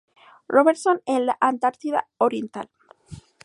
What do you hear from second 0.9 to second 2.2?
en la Antártida